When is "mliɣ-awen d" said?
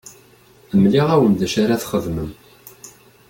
0.81-1.41